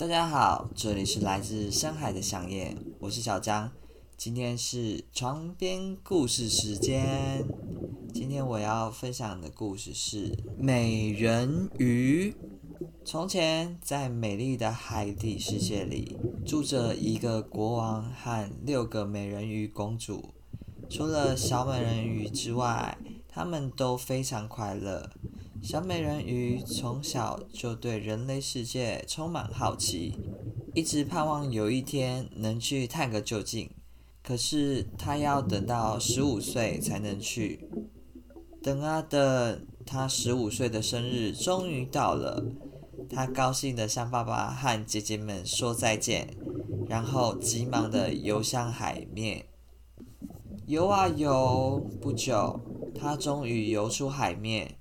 [0.00, 3.70] 大家好，这里是来自深海的想念，我是小张，
[4.16, 7.44] 今天是床边故事时间。
[8.10, 12.34] 今天我要分享的故事是美人鱼。
[13.04, 20.30] 从前，在美丽的海底世界里，住着一个国王和六个美人鱼公主。
[20.88, 22.96] 除了小美人鱼之外，
[23.28, 25.10] 他们都非常快乐。
[25.62, 30.14] 小美人鱼从小就对人类世界充满好奇，
[30.74, 33.70] 一直盼望有一天能去探个究竟。
[34.22, 37.68] 可是她要等到十五岁才能去。
[38.62, 42.42] 等啊等，她十五岁的生日终于到了，
[43.08, 46.36] 她高兴地向爸爸和姐姐们说再见，
[46.88, 49.44] 然后急忙地游向海面。
[50.66, 52.60] 游啊游，不久，
[52.94, 54.76] 她终于游出海面。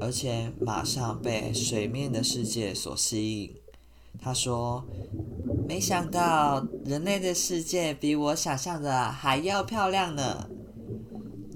[0.00, 3.54] 而且马上被水面的世界所吸引。
[4.20, 4.84] 他说
[5.68, 10.48] ：“没想到人类的世界比我想象的还要漂亮呢。”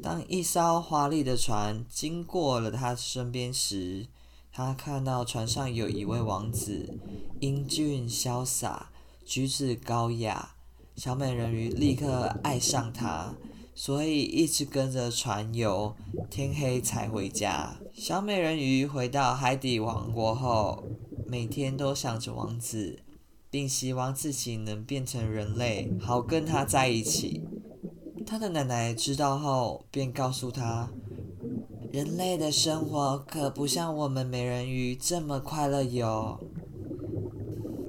[0.02, 4.06] 当一艘华丽的船经过了他身边时，
[4.52, 6.98] 他看到船上有一位王子，
[7.40, 8.90] 英俊潇洒，
[9.24, 10.50] 举止高雅。
[10.96, 13.34] 小美人鱼立刻爱上他。
[13.74, 15.96] 所以一直跟着船游，
[16.30, 17.76] 天黑才回家。
[17.92, 20.84] 小美人鱼回到海底王国后，
[21.26, 23.00] 每天都想着王子，
[23.50, 27.42] 并希望自己能变成人类，好跟他在一起。
[28.24, 30.90] 他的奶奶知道后，便告诉他，
[31.92, 36.40] 人类的生活可不像我们美人鱼这么快乐哟。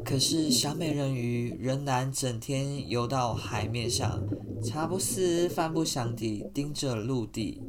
[0.04, 4.22] 可是小美人鱼仍然整天游到海面上，
[4.64, 7.62] 茶不思饭不想地盯着陆地。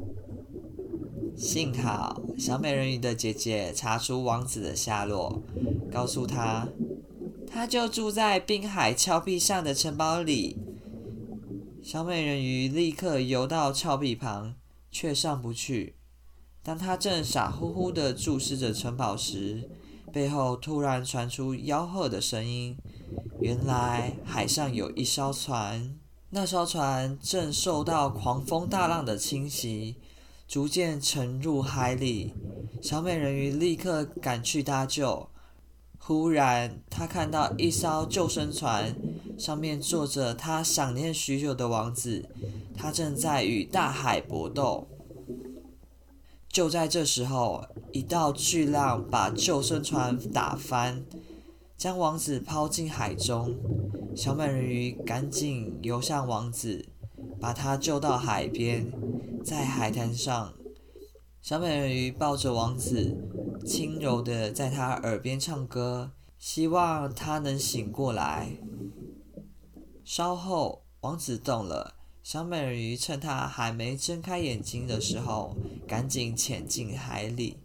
[1.35, 5.43] 幸好小美人鱼的姐姐查出王子的下落，
[5.91, 6.67] 告诉她，
[7.45, 10.57] 他就住在滨海峭壁上的城堡里。
[11.83, 14.55] 小美人鱼立刻游到峭壁旁，
[14.91, 15.95] 却上不去。
[16.63, 19.69] 当她正傻乎乎地注视着城堡时，
[20.11, 22.75] 背后突然传出吆喝的声音，
[23.39, 25.95] 原来海上有一艘船，
[26.29, 29.95] 那艘船正受到狂风大浪的侵袭，
[30.45, 32.33] 逐渐沉入海里。
[32.81, 35.29] 小美人鱼立刻赶去搭救。
[35.97, 38.93] 忽然，她看到一艘救生船，
[39.37, 42.25] 上面坐着她想念许久的王子，
[42.75, 44.87] 他正在与大海搏斗。
[46.49, 51.05] 就在这时候，一道巨浪把救生船打翻，
[51.77, 53.55] 将王子抛进海中。
[54.17, 56.89] 小美人鱼赶紧游向王子，
[57.39, 58.91] 把他救到海边。
[59.45, 60.55] 在海滩上，
[61.39, 63.15] 小美人鱼抱着王子，
[63.63, 68.57] 轻柔地在他耳边唱歌，希望他能醒过来。
[70.03, 71.93] 稍后，王子动了。
[72.23, 75.55] 小美人鱼趁他还没睁开眼睛的时候，
[75.87, 77.57] 赶紧潜进海里，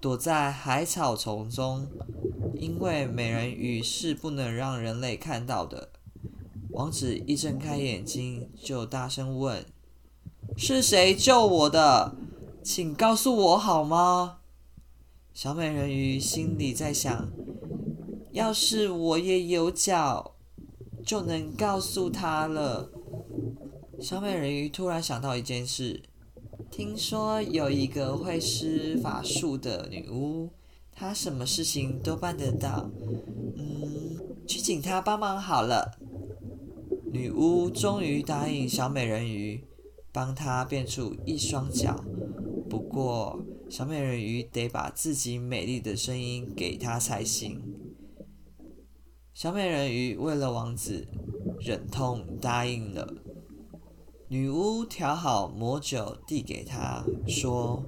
[0.00, 1.86] 躲在海草丛中。
[2.60, 5.88] 因为美人鱼是不能让人类看到的。
[6.72, 9.64] 王子一睁开眼睛，就大声问
[10.58, 12.14] ：“是谁救我的？
[12.62, 14.40] 请告诉我好吗？”
[15.32, 17.30] 小美人鱼心里在想：
[18.32, 20.34] 要是我也有脚，
[21.02, 22.90] 就能告诉他了。
[23.98, 26.02] 小美人鱼突然想到一件事，
[26.70, 30.50] 听说有一个会施法术的女巫，
[31.00, 32.90] 她什么事情都办得到。
[33.56, 35.98] 嗯，去请她帮忙好了。
[37.10, 39.64] 女巫终于答应小美人鱼，
[40.12, 42.04] 帮她变出一双脚。
[42.68, 43.40] 不过，
[43.70, 47.62] 小美人鱼得把自己美丽的声音给她才行。
[49.32, 51.08] 小美人鱼为了王子，
[51.60, 53.14] 忍痛答应了。
[54.28, 57.82] 女巫调好魔酒，递给他，说：“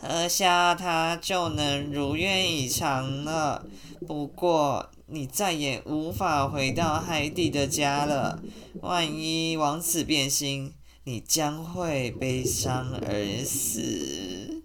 [0.00, 3.66] 喝下它就能如愿以偿了。
[4.06, 8.42] 不过，你再也无法回到海底的家了。
[8.82, 14.62] 万一王子变心，你将会悲伤而死。”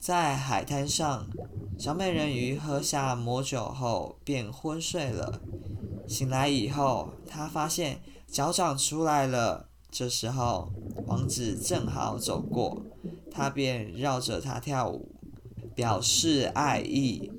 [0.00, 1.26] 在海滩上，
[1.78, 5.40] 小美人鱼喝下魔酒后便昏睡了。
[6.08, 8.00] 醒来以后，她发现。
[8.30, 10.70] 脚长出来了，这时候
[11.08, 12.80] 王子正好走过，
[13.30, 15.14] 他便绕着他跳舞，
[15.74, 17.30] 表示爱意。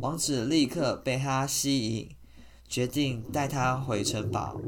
[0.00, 2.08] 王子立刻被他吸引，
[2.68, 4.60] 决定带他回城堡。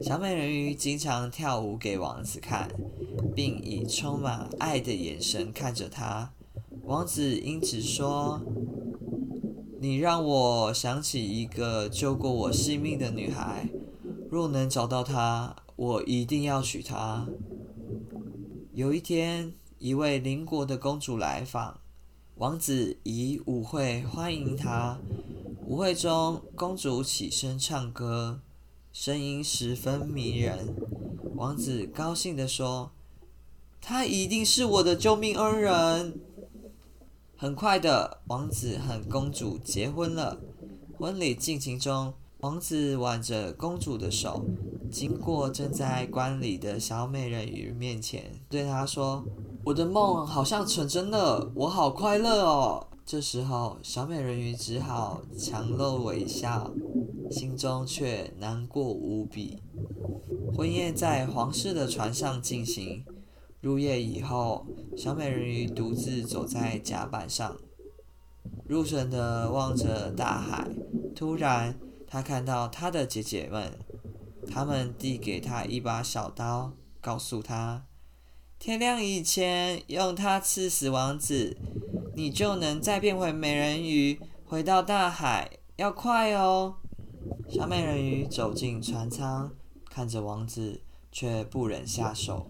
[0.00, 2.70] 小美人鱼经常跳舞给王子看，
[3.34, 6.32] 并以充满爱的眼神看着他。
[6.84, 8.40] 王子因此说
[9.80, 13.68] ：“你让我想起一个救过我性命的女孩，
[14.30, 17.26] 若能找到她，我一定要娶她。”
[18.76, 21.80] 有一天，一位邻国的公主来访，
[22.34, 24.98] 王子以舞会欢迎她。
[25.66, 28.42] 舞会中，公主起身唱歌，
[28.92, 30.76] 声音十分迷人。
[31.36, 32.90] 王子高兴地说
[33.80, 36.20] ：“她一定是我的救命恩人。”
[37.34, 40.38] 很快的，王子和公主结婚了。
[40.98, 44.44] 婚礼进行中，王子挽着公主的手。
[44.90, 49.24] 经过正在观礼的小美人鱼面前，对她说
[49.64, 56.72] ：“我的梦好像成真了，我好快乐哦。”这时候，小美人鱼只好强露微笑，
[57.30, 59.62] 心中却难过无比。
[60.56, 63.04] 婚宴在皇室的船上进行。
[63.60, 64.66] 入夜以后，
[64.96, 67.56] 小美人鱼独自走在甲板上，
[68.66, 70.68] 入神地望着大海。
[71.14, 73.72] 突然，她看到她的姐姐们。
[74.50, 77.84] 他们递给他一把小刀，告诉他
[78.58, 81.56] ：“天亮以前用它刺死王子，
[82.14, 85.50] 你就能再变回美人鱼，回到大海。
[85.76, 86.76] 要快哦！”
[87.50, 89.52] 小美人鱼走进船舱，
[89.90, 90.80] 看着王子，
[91.12, 92.48] 却不忍下手，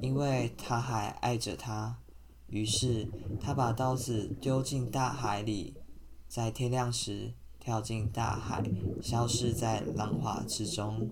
[0.00, 1.98] 因为他还爱着他。
[2.46, 3.08] 于是，
[3.40, 5.74] 他把刀子丢进大海里，
[6.28, 8.62] 在天亮时跳进大海，
[9.02, 11.10] 消失在浪花之中。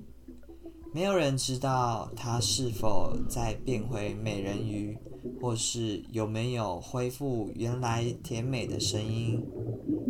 [0.93, 4.97] 没有人知道她是否在变回美人鱼，
[5.41, 9.45] 或是有没有恢复原来甜美的声音。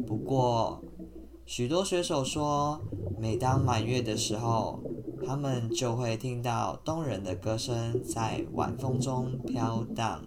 [0.07, 0.83] 不过，
[1.45, 2.81] 许多水手说，
[3.19, 4.81] 每当满月的时候，
[5.27, 10.25] 他们就会听到动人的歌声在晚风中飘荡。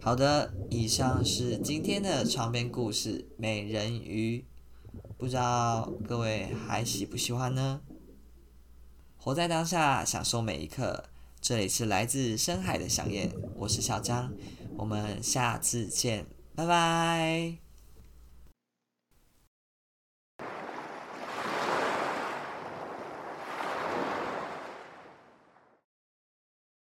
[0.00, 4.44] 好的，以上是今天的床边故事《美人鱼》，
[5.16, 7.80] 不知道各位还喜不喜欢呢？
[9.26, 11.02] 活在当下，享受每一刻。
[11.40, 14.32] 这里是来自深海的想念，我是小张，
[14.76, 16.24] 我们下次见，
[16.54, 17.65] 拜拜。